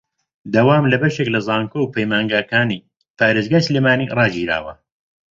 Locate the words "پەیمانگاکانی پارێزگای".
1.95-3.65